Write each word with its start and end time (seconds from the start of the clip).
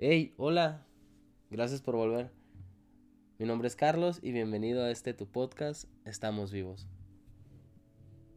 Hey, 0.00 0.32
hola. 0.36 0.86
Gracias 1.50 1.82
por 1.82 1.96
volver. 1.96 2.30
Mi 3.36 3.46
nombre 3.46 3.66
es 3.66 3.74
Carlos 3.74 4.20
y 4.22 4.30
bienvenido 4.30 4.84
a 4.84 4.92
este 4.92 5.12
tu 5.12 5.26
podcast 5.26 5.86
Estamos 6.04 6.52
vivos. 6.52 6.86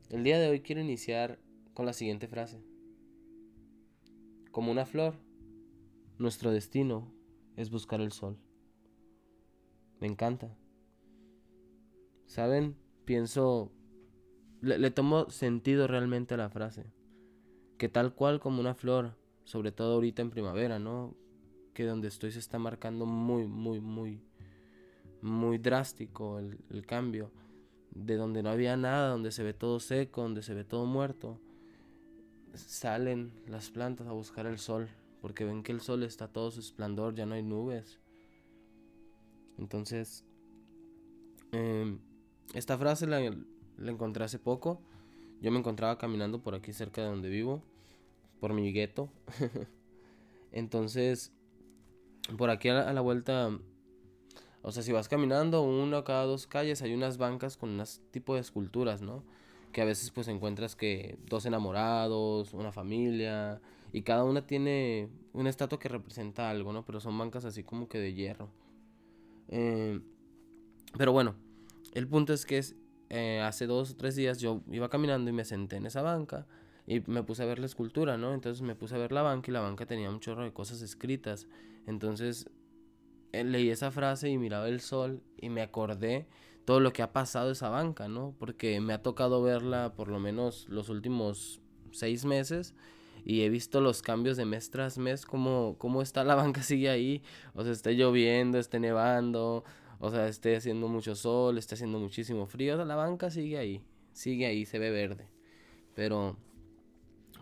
El 0.10 0.24
día 0.24 0.40
de 0.40 0.50
hoy 0.50 0.62
quiero 0.62 0.82
iniciar 0.82 1.38
con 1.76 1.86
la 1.86 1.94
siguiente 1.94 2.28
frase. 2.28 2.64
Como 4.50 4.72
una 4.72 4.88
flor, 4.88 5.14
nuestro 6.18 6.50
destino 6.50 7.14
es 7.58 7.70
buscar 7.70 8.02
el 8.02 8.12
sol. 8.12 8.40
Me 10.00 10.08
encanta. 10.08 10.58
¿Saben? 12.26 12.76
Pienso... 13.06 13.72
Le, 14.62 14.80
le 14.80 14.90
tomo 14.90 15.30
sentido 15.30 15.86
realmente 15.86 16.34
a 16.34 16.38
la 16.38 16.50
frase. 16.50 16.92
Que 17.78 17.88
tal 17.88 18.16
cual 18.16 18.40
como 18.40 18.62
una 18.62 18.74
flor, 18.74 19.16
sobre 19.44 19.72
todo 19.72 19.94
ahorita 19.94 20.24
en 20.24 20.32
primavera, 20.32 20.80
¿no? 20.80 21.21
Que 21.74 21.86
donde 21.86 22.08
estoy 22.08 22.32
se 22.32 22.40
está 22.40 22.60
marcando 22.60 23.06
muy, 23.06 23.48
muy, 23.48 23.80
muy, 23.80 24.22
muy 25.22 25.58
drástico 25.58 26.40
el, 26.40 26.86
cambio 26.86 27.32
de 27.92 28.16
donde 28.16 28.44
no 28.44 28.50
había 28.50 28.76
nada, 28.78 29.10
donde 29.10 29.32
se 29.32 29.44
ve 29.44 29.54
todo 29.54 29.80
seco, 29.80 30.22
donde 30.22 30.44
se 30.44 30.54
ve 30.54 30.64
todo 30.64 30.86
muerto, 30.86 31.40
salen 32.54 33.32
las 33.48 33.70
plantas 33.70 34.08
a 34.08 34.12
buscar 34.12 34.46
el 34.46 34.58
sol, 34.58 34.90
porque 35.22 35.46
ven 35.46 35.64
que 35.64 35.72
el 35.72 35.82
sol 35.82 36.04
está 36.04 36.28
todo 36.28 36.52
su 36.52 36.60
esplendor, 36.60 37.16
ya 37.16 37.26
no 37.26 37.36
hay 37.36 37.44
nubes. 37.44 38.00
Entonces, 39.58 40.26
eh, 41.52 41.98
esta 42.54 42.78
frase 42.78 43.08
la, 43.08 43.20
la, 43.78 43.92
encontré 43.92 44.24
hace 44.24 44.40
poco. 44.40 44.82
Yo 45.42 45.52
me 45.52 45.60
encontraba 45.60 45.98
caminando 45.98 46.42
por 46.42 46.56
aquí 46.56 46.74
cerca 46.74 47.02
de 47.02 47.10
donde 47.10 47.30
vivo, 47.30 47.62
por 48.40 48.54
mi 48.54 48.72
gueto. 48.72 49.10
Entonces, 50.52 51.32
por 52.38 52.50
aquí 52.50 52.70
a 52.70 52.74
la, 52.76 52.90
a 52.90 52.94
la 52.94 53.02
vuelta 53.02 53.52
o 54.64 54.72
sea, 54.72 54.84
si 54.84 54.92
vas 54.92 55.10
caminando 55.10 55.64
una 55.64 56.04
cada 56.04 56.26
dos 56.26 56.46
calles 56.46 56.82
hay 56.82 56.94
unas 56.94 57.18
bancas 57.18 57.58
con 57.58 57.70
unas 57.70 58.02
tipo 58.12 58.36
de 58.36 58.42
esculturas, 58.42 59.02
¿no? 59.02 59.24
Que 59.72 59.82
a 59.82 59.86
veces 59.86 60.12
pues 60.12 60.28
encuentras 60.28 60.76
que 60.76 61.18
dos 61.26 61.46
enamorados, 61.46 62.54
una 62.54 62.72
familia, 62.72 63.62
y 63.92 64.04
cada 64.04 64.24
una 64.24 64.46
tiene 64.46 65.10
una 65.34 65.50
estatua 65.50 65.80
que 65.80 65.90
representa 65.90 66.50
algo, 66.50 66.74
¿no? 66.74 66.86
Pero 66.86 67.00
son 67.00 67.18
bancas 67.18 67.46
así 67.46 67.64
como 67.64 67.88
que 67.88 67.98
de 68.00 68.14
hierro. 68.14 68.50
Eh, 69.48 70.00
pero 70.98 71.12
bueno, 71.12 71.36
el 71.94 72.08
punto 72.08 72.34
es 72.34 72.46
que 72.46 72.60
es, 72.60 72.76
eh, 73.10 73.42
hace 73.44 73.66
dos 73.66 73.92
o 73.92 73.96
tres 73.96 74.16
días 74.16 74.40
yo 74.40 74.62
iba 74.72 74.90
caminando 74.90 75.30
y 75.30 75.34
me 75.34 75.46
senté 75.46 75.78
en 75.78 75.86
esa 75.88 76.02
banca 76.02 76.46
y 76.86 77.02
me 77.08 77.24
puse 77.24 77.44
a 77.44 77.46
ver 77.46 77.60
la 77.60 77.66
escultura, 77.66 78.18
¿no? 78.18 78.34
Entonces 78.34 78.62
me 78.62 78.76
puse 78.76 78.96
a 78.96 79.00
ver 79.00 79.12
la 79.12 79.24
banca 79.24 79.50
y 79.50 79.54
la 79.54 79.62
banca 79.62 79.86
tenía 79.88 80.10
un 80.10 80.20
chorro 80.20 80.44
de 80.44 80.54
cosas 80.54 80.82
escritas. 80.82 81.48
Entonces 81.88 82.50
eh, 83.32 83.44
leí 83.44 83.70
esa 83.70 83.92
frase 83.92 84.30
y 84.30 84.38
miraba 84.38 84.68
el 84.68 84.82
sol 84.82 85.24
y 85.38 85.50
me 85.50 85.62
acordé 85.62 86.28
todo 86.66 86.80
lo 86.80 86.94
que 86.94 87.02
ha 87.02 87.12
pasado 87.12 87.52
esa 87.52 87.70
banca, 87.70 88.08
¿no? 88.08 88.36
Porque 88.38 88.80
me 88.82 88.94
ha 88.94 89.02
tocado 89.02 89.42
verla 89.42 89.94
por 89.96 90.08
lo 90.08 90.20
menos 90.20 90.68
los 90.70 90.90
últimos 90.90 91.62
seis 91.92 92.26
meses 92.26 92.76
y 93.26 93.42
he 93.42 93.50
visto 93.50 93.82
los 93.82 94.02
cambios 94.02 94.38
de 94.38 94.46
mes 94.46 94.70
tras 94.70 94.98
mes, 94.98 95.26
cómo, 95.26 95.76
cómo 95.78 96.02
está 96.02 96.24
la 96.24 96.36
banca, 96.36 96.64
sigue 96.64 96.90
ahí, 96.90 97.24
o 97.54 97.64
sea, 97.64 97.72
esté 97.72 97.94
lloviendo, 97.96 98.58
esté 98.58 98.80
nevando, 98.80 99.64
o 100.00 100.10
sea, 100.10 100.28
esté 100.28 100.56
haciendo 100.56 100.88
mucho 100.88 101.16
sol, 101.16 101.58
esté 101.58 101.76
haciendo 101.76 102.00
muchísimo 102.00 102.48
frío, 102.48 102.74
o 102.74 102.78
sea, 102.78 102.86
la 102.86 102.96
banca 102.96 103.30
sigue 103.30 103.58
ahí, 103.58 103.84
sigue 104.14 104.46
ahí, 104.46 104.66
se 104.66 104.80
ve 104.80 104.92
verde, 104.92 105.28
pero, 105.94 106.38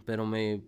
pero 0.05 0.25
me, 0.25 0.61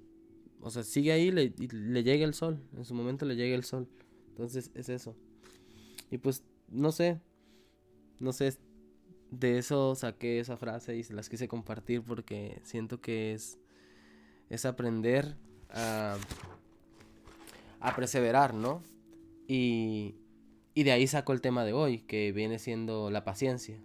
o 0.62 0.70
sea, 0.70 0.84
sigue 0.84 1.12
ahí, 1.12 1.32
le, 1.32 1.54
le 1.58 2.04
llega 2.04 2.26
el 2.26 2.34
sol, 2.34 2.64
en 2.76 2.86
su 2.86 2.94
momento 2.94 3.26
le 3.26 3.36
llega 3.36 3.56
el 3.56 3.64
sol. 3.64 3.88
Entonces 4.30 4.72
es 4.76 4.90
eso. 4.90 5.16
Y 6.10 6.18
pues 6.18 6.44
no 6.70 6.92
sé, 6.92 7.20
no 8.20 8.34
sé, 8.34 8.58
de 9.32 9.58
eso 9.58 9.96
saqué 9.96 10.40
esa 10.40 10.58
frase 10.58 10.98
y 10.98 11.04
se 11.04 11.14
las 11.14 11.30
quise 11.30 11.48
compartir 11.48 12.04
porque 12.04 12.60
siento 12.64 13.02
que 13.02 13.34
es, 13.34 13.58
es 14.50 14.66
aprender 14.66 15.38
a, 15.70 16.18
a 17.80 17.96
perseverar, 17.96 18.54
¿no? 18.54 18.84
Y, 19.48 20.16
y 20.74 20.84
de 20.84 20.92
ahí 20.92 21.08
saco 21.08 21.34
el 21.34 21.42
tema 21.42 21.66
de 21.66 21.74
hoy, 21.74 22.00
que 22.00 22.32
viene 22.32 22.60
siendo 22.60 23.10
la 23.10 23.24
paciencia. 23.24 23.82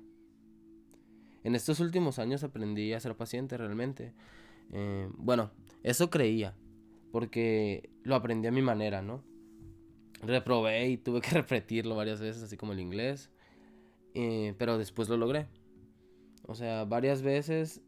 En 1.44 1.54
estos 1.54 1.80
últimos 1.80 2.18
años 2.18 2.42
aprendí 2.42 2.92
a 2.92 3.00
ser 3.00 3.16
paciente 3.16 3.56
realmente. 3.56 4.12
Eh, 4.72 5.08
bueno, 5.16 5.52
eso 5.84 6.10
creía, 6.10 6.56
porque 7.16 7.88
lo 8.02 8.14
aprendí 8.14 8.46
a 8.46 8.52
mi 8.52 8.60
manera, 8.60 9.00
¿no? 9.00 9.24
reprobé 10.20 10.90
y 10.90 10.98
tuve 10.98 11.22
que 11.22 11.30
repetirlo 11.30 11.96
varias 11.96 12.20
veces, 12.20 12.42
así 12.42 12.58
como 12.58 12.74
el 12.74 12.80
inglés. 12.80 13.30
Eh, 14.12 14.54
pero 14.58 14.76
después 14.76 15.08
lo 15.08 15.16
logré. 15.16 15.46
O 16.42 16.54
sea, 16.54 16.84
varias 16.84 17.22
veces 17.22 17.80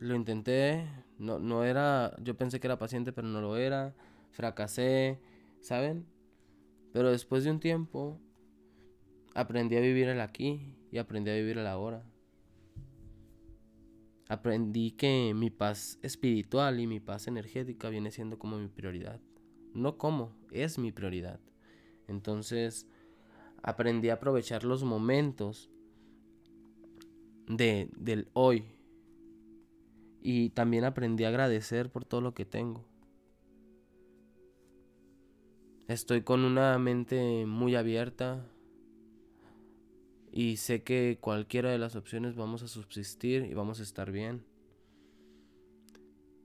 lo 0.00 0.14
intenté. 0.14 0.86
No, 1.16 1.38
no 1.38 1.64
era. 1.64 2.14
Yo 2.20 2.36
pensé 2.36 2.60
que 2.60 2.66
era 2.66 2.78
paciente, 2.78 3.10
pero 3.10 3.26
no 3.26 3.40
lo 3.40 3.56
era. 3.56 3.94
Fracasé, 4.32 5.18
¿saben? 5.62 6.04
Pero 6.92 7.10
después 7.10 7.44
de 7.44 7.50
un 7.52 7.60
tiempo, 7.60 8.20
aprendí 9.34 9.78
a 9.78 9.80
vivir 9.80 10.10
el 10.10 10.20
aquí 10.20 10.76
y 10.92 10.98
aprendí 10.98 11.30
a 11.30 11.36
vivir 11.36 11.56
el 11.56 11.66
ahora. 11.66 12.02
Aprendí 14.28 14.90
que 14.92 15.32
mi 15.34 15.48
paz 15.48 15.98
espiritual 16.02 16.80
y 16.80 16.86
mi 16.86 17.00
paz 17.00 17.28
energética 17.28 17.88
viene 17.88 18.10
siendo 18.10 18.38
como 18.38 18.58
mi 18.58 18.68
prioridad. 18.68 19.20
No 19.72 19.96
como, 19.96 20.36
es 20.50 20.78
mi 20.78 20.92
prioridad. 20.92 21.40
Entonces 22.08 22.86
aprendí 23.62 24.10
a 24.10 24.14
aprovechar 24.14 24.64
los 24.64 24.84
momentos 24.84 25.70
de, 27.46 27.88
del 27.96 28.28
hoy. 28.34 28.64
Y 30.20 30.50
también 30.50 30.84
aprendí 30.84 31.24
a 31.24 31.28
agradecer 31.28 31.90
por 31.90 32.04
todo 32.04 32.20
lo 32.20 32.34
que 32.34 32.44
tengo. 32.44 32.84
Estoy 35.86 36.20
con 36.20 36.44
una 36.44 36.78
mente 36.78 37.46
muy 37.46 37.74
abierta 37.76 38.46
y 40.32 40.56
sé 40.56 40.82
que 40.82 41.18
cualquiera 41.20 41.70
de 41.70 41.78
las 41.78 41.96
opciones 41.96 42.36
vamos 42.36 42.62
a 42.62 42.68
subsistir 42.68 43.44
y 43.44 43.54
vamos 43.54 43.80
a 43.80 43.82
estar 43.82 44.12
bien. 44.12 44.44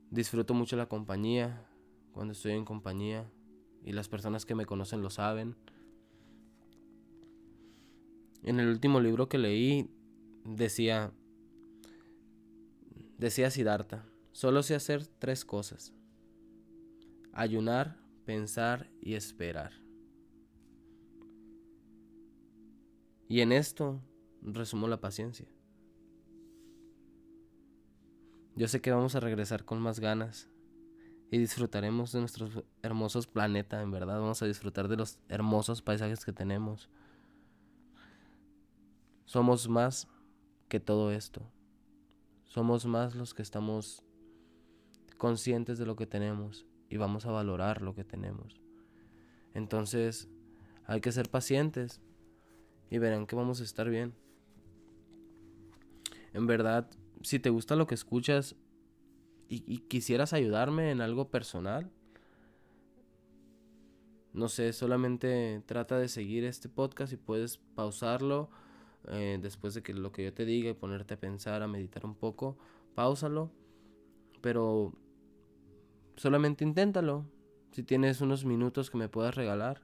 Disfruto 0.10 0.54
mucho 0.54 0.76
la 0.76 0.88
compañía 0.88 1.68
cuando 2.12 2.34
estoy 2.34 2.54
en 2.54 2.66
compañía 2.66 3.30
y 3.84 3.92
las 3.92 4.08
personas 4.08 4.46
que 4.46 4.56
me 4.56 4.66
conocen 4.66 5.02
lo 5.02 5.10
saben. 5.10 5.56
En 8.44 8.60
el 8.60 8.68
último 8.68 9.00
libro 9.00 9.30
que 9.30 9.38
leí 9.38 9.90
decía 10.46 11.12
decía 13.18 13.50
Siddhartha, 13.50 14.06
solo 14.34 14.64
sé 14.64 14.76
hacer 14.76 15.08
tres 15.08 15.46
cosas: 15.46 15.94
ayunar, 17.32 17.98
pensar 18.26 18.90
y 19.02 19.16
esperar. 19.16 19.83
Y 23.28 23.42
en 23.42 23.52
esto 23.52 24.02
resumo 24.42 24.88
la 24.88 25.02
paciencia. 25.02 25.48
Yo 28.56 28.68
sé 28.68 28.82
que 28.82 28.92
vamos 28.92 29.16
a 29.16 29.20
regresar 29.20 29.66
con 29.66 29.82
más 29.82 30.00
ganas, 30.00 30.50
y 31.34 31.40
disfrutaremos 31.40 32.12
de 32.12 32.20
nuestros 32.20 32.64
hermosos 32.84 33.26
planetas, 33.26 33.82
en 33.82 33.90
verdad. 33.90 34.20
Vamos 34.20 34.44
a 34.44 34.46
disfrutar 34.46 34.88
de 34.88 34.98
los 34.98 35.18
hermosos 35.30 35.82
paisajes 35.82 36.26
que 36.26 36.32
tenemos. 36.32 36.92
Somos 39.26 39.68
más 39.68 40.08
que 40.68 40.80
todo 40.80 41.12
esto. 41.12 41.42
Somos 42.46 42.86
más 42.86 43.16
los 43.16 43.34
que 43.34 43.42
estamos 43.42 44.04
conscientes 45.18 45.80
de 45.80 45.88
lo 45.88 45.96
que 45.96 46.06
tenemos 46.06 46.68
y 46.88 46.98
vamos 46.98 47.26
a 47.26 47.32
valorar 47.32 47.82
lo 47.82 47.96
que 47.96 48.04
tenemos. 48.04 48.62
Entonces, 49.56 50.30
hay 50.86 51.02
que 51.02 51.12
ser 51.12 51.32
pacientes 51.32 52.00
y 52.90 52.98
verán 52.98 53.26
que 53.26 53.36
vamos 53.36 53.62
a 53.62 53.64
estar 53.64 53.90
bien. 53.90 54.14
En 56.34 56.48
verdad, 56.48 56.90
si 57.22 57.40
te 57.40 57.50
gusta 57.50 57.76
lo 57.76 57.88
que 57.88 57.96
escuchas, 57.96 58.56
y, 59.50 59.80
quisieras 59.88 60.34
ayudarme 60.34 60.92
en 60.92 61.02
algo 61.02 61.30
personal, 61.30 61.92
no 64.34 64.50
sé, 64.50 64.74
solamente 64.74 65.62
trata 65.68 66.00
de 66.00 66.08
seguir 66.08 66.44
este 66.44 66.70
podcast 66.70 67.14
y 67.14 67.18
puedes 67.18 67.58
pausarlo 67.76 68.50
eh, 69.10 69.38
después 69.40 69.76
de 69.76 69.84
que 69.84 69.94
lo 69.94 70.12
que 70.12 70.24
yo 70.24 70.34
te 70.34 70.46
diga 70.46 70.72
y 70.72 70.74
ponerte 70.74 71.14
a 71.14 71.20
pensar, 71.20 71.62
a 71.62 71.68
meditar 71.68 72.04
un 72.06 72.16
poco, 72.16 72.58
pausalo, 72.96 73.52
pero 74.42 74.94
solamente 76.16 76.64
inténtalo. 76.64 77.26
Si 77.72 77.84
tienes 77.84 78.22
unos 78.22 78.46
minutos 78.46 78.90
que 78.90 78.98
me 78.98 79.10
puedas 79.10 79.36
regalar, 79.36 79.82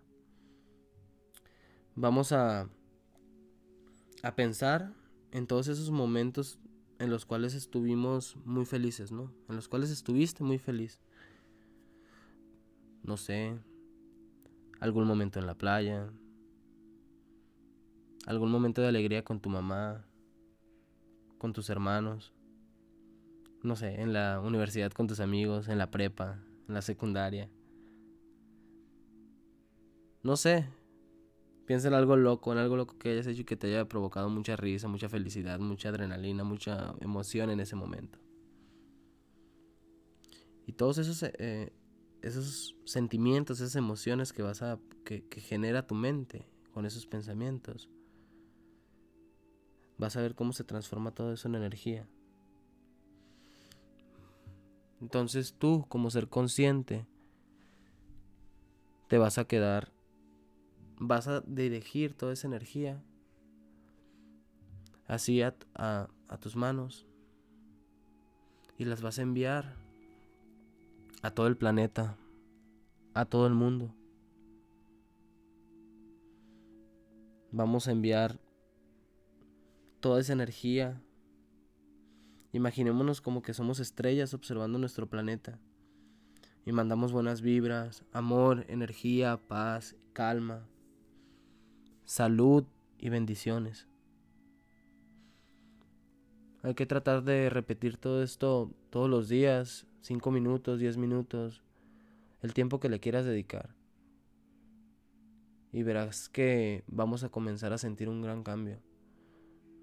vamos 1.95 2.31
a 2.31 2.69
a 4.23 4.35
pensar 4.35 4.93
en 5.31 5.47
todos 5.47 5.67
esos 5.67 5.91
momentos 5.91 6.59
en 6.99 7.09
los 7.09 7.25
cuales 7.25 7.53
estuvimos 7.53 8.35
muy 8.45 8.65
felices, 8.65 9.11
¿no? 9.11 9.31
En 9.47 9.55
los 9.55 9.67
cuales 9.67 9.89
estuviste 9.89 10.43
muy 10.43 10.57
feliz. 10.57 11.01
No 13.03 13.15
sé, 13.15 13.57
algún 14.79 15.05
momento 15.05 15.39
en 15.39 15.45
la 15.45 15.55
playa, 15.55 16.11
algún 18.25 18.51
momento 18.51 18.81
de 18.81 18.89
alegría 18.89 19.23
con 19.23 19.39
tu 19.39 19.49
mamá, 19.49 20.05
con 21.37 21.53
tus 21.53 21.69
hermanos, 21.69 22.33
no 23.63 23.75
sé, 23.75 24.01
en 24.01 24.13
la 24.13 24.39
universidad 24.39 24.91
con 24.91 25.07
tus 25.07 25.19
amigos, 25.19 25.67
en 25.67 25.77
la 25.77 25.89
prepa, 25.89 26.39
en 26.67 26.73
la 26.73 26.81
secundaria. 26.81 27.49
No 30.21 30.35
sé, 30.35 30.67
piensa 31.69 31.87
en 31.87 31.93
algo 31.93 32.15
loco, 32.15 32.51
en 32.51 32.57
algo 32.57 32.77
loco 32.77 32.97
que 32.97 33.11
hayas 33.11 33.27
hecho 33.27 33.41
y 33.41 33.45
que 33.45 33.55
te 33.55 33.67
haya 33.67 33.87
provocado 33.87 34.27
mucha 34.27 34.55
risa, 34.55 34.87
mucha 34.87 35.07
felicidad, 35.07 35.59
mucha 35.59 35.89
adrenalina, 35.89 36.43
mucha 36.43 36.95
emoción 36.99 37.51
en 37.51 37.59
ese 37.59 37.75
momento. 37.75 38.17
Y 40.65 40.73
todos 40.73 40.97
esos, 40.97 41.21
eh, 41.21 41.71
esos 42.23 42.75
sentimientos, 42.85 43.59
esas 43.59 43.75
emociones 43.75 44.33
que 44.33 44.41
vas 44.41 44.63
a, 44.63 44.79
que, 45.05 45.27
que 45.27 45.41
genera 45.41 45.85
tu 45.85 45.93
mente 45.93 46.49
con 46.73 46.87
esos 46.87 47.05
pensamientos, 47.05 47.87
vas 49.99 50.17
a 50.17 50.21
ver 50.21 50.33
cómo 50.33 50.53
se 50.53 50.63
transforma 50.63 51.11
todo 51.11 51.33
eso 51.33 51.49
en 51.49 51.53
energía. 51.53 52.07
Entonces 55.01 55.53
tú, 55.53 55.85
como 55.87 56.09
ser 56.09 56.29
consciente, 56.29 57.05
te 59.07 59.19
vas 59.19 59.37
a 59.37 59.45
quedar, 59.45 59.93
vas 60.99 61.27
a 61.27 61.41
dirigir 61.41 62.13
toda 62.13 62.33
esa 62.33 62.47
energía 62.47 63.01
así 65.07 65.41
a, 65.41 65.55
tus 66.39 66.55
manos 66.55 67.07
y 68.77 68.85
las 68.85 69.01
vas 69.01 69.17
a 69.17 69.23
enviar 69.23 69.75
a 71.21 71.31
todo 71.31 71.47
el 71.47 71.57
planeta, 71.57 72.15
a 73.13 73.25
todo 73.25 73.47
el 73.47 73.53
mundo. 73.53 73.93
Vamos 77.51 77.87
a 77.87 77.91
enviar 77.91 78.39
toda 79.99 80.21
esa 80.21 80.33
energía. 80.33 81.01
Imaginémonos 82.53 83.19
como 83.21 83.41
que 83.41 83.53
somos 83.53 83.79
estrellas 83.79 84.33
observando 84.33 84.77
nuestro 84.77 85.09
planeta. 85.09 85.59
Y 86.65 86.71
mandamos 86.71 87.11
buenas 87.11 87.41
vibras, 87.41 88.05
amor, 88.13 88.65
energía, 88.69 89.37
paz, 89.47 89.95
calma, 90.13 90.67
salud 92.09 92.63
y 92.97 93.09
bendiciones. 93.09 93.87
Hay 96.63 96.73
que 96.73 96.87
tratar 96.87 97.23
de 97.23 97.51
repetir 97.51 97.97
todo 97.97 98.23
esto 98.23 98.71
todos 98.89 99.07
los 99.07 99.29
días, 99.29 99.85
5 100.01 100.31
minutos, 100.31 100.79
10 100.79 100.97
minutos, 100.97 101.61
el 102.41 102.55
tiempo 102.55 102.79
que 102.79 102.89
le 102.89 102.99
quieras 102.99 103.25
dedicar. 103.25 103.75
Y 105.71 105.83
verás 105.83 106.29
que 106.29 106.83
vamos 106.87 107.23
a 107.23 107.29
comenzar 107.29 107.73
a 107.73 107.77
sentir 107.77 108.09
un 108.09 108.23
gran 108.23 108.41
cambio. 108.41 108.79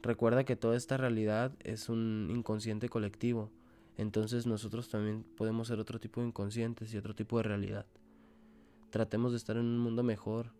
Recuerda 0.02 0.42
que 0.42 0.56
toda 0.56 0.76
esta 0.76 0.96
realidad 0.96 1.52
es 1.60 1.88
un 1.88 2.26
inconsciente 2.34 2.88
colectivo, 2.88 3.52
entonces 3.96 4.48
nosotros 4.48 4.88
también 4.88 5.22
podemos 5.36 5.68
ser 5.68 5.78
otro 5.78 6.00
tipo 6.00 6.20
de 6.20 6.26
inconscientes 6.26 6.92
y 6.92 6.96
otro 6.96 7.14
tipo 7.14 7.36
de 7.36 7.44
realidad. 7.44 7.86
Tratemos 8.90 9.30
de 9.30 9.38
estar 9.38 9.56
en 9.56 9.66
un 9.66 9.78
mundo 9.78 10.02
mejor, 10.02 10.50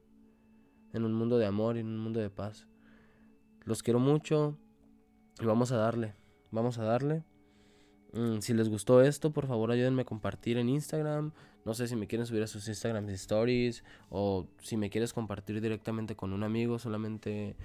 en 0.97 1.05
un 1.05 1.15
mundo 1.15 1.39
de 1.39 1.47
amor 1.47 1.77
y 1.77 1.81
en 1.81 1.87
un 1.87 1.99
mundo 1.99 2.21
de 2.21 2.31
paz. 2.31 2.67
Los 3.65 3.83
quiero 3.83 3.99
mucho 3.99 4.57
vamos 5.45 5.73
a 5.73 5.77
darle, 5.77 6.15
vamos 6.51 6.79
a 6.79 6.85
darle. 6.85 7.25
Mm, 8.13 8.39
si 8.41 8.55
les 8.55 8.69
gustó 8.69 9.03
esto, 9.03 9.33
por 9.33 9.47
favor 9.47 9.71
ayúdenme 9.71 10.03
a 10.03 10.07
compartir 10.07 10.57
en 10.59 10.69
Instagram. 10.69 11.33
No 11.65 11.75
sé 11.75 11.89
si 11.89 11.97
me 11.97 12.07
quieren 12.07 12.27
subir 12.27 12.43
a 12.43 12.47
sus 12.47 12.69
Instagram 12.69 13.09
stories 13.11 13.85
o 14.09 14.47
si 14.61 14.77
me 14.77 14.89
quieres 14.89 15.13
compartir 15.13 15.61
directamente 15.61 16.15
con 16.17 16.33
un 16.33 16.45
amigo, 16.45 16.79
solamente 16.79 17.57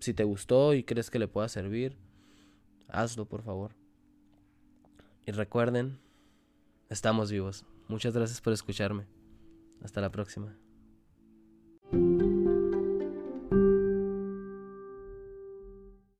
si 0.00 0.12
te 0.14 0.24
gustó 0.24 0.74
y 0.74 0.82
crees 0.82 1.10
que 1.10 1.18
le 1.18 1.28
pueda 1.28 1.48
servir, 1.48 1.96
hazlo 2.88 3.26
por 3.26 3.42
favor. 3.42 3.74
Y 5.24 5.32
recuerden, 5.32 5.98
estamos 6.88 7.30
vivos. 7.30 7.64
Muchas 7.88 8.14
gracias 8.14 8.40
por 8.40 8.52
escucharme. 8.52 9.06
Hasta 9.82 10.00
la 10.00 10.10
próxima. 10.10 10.56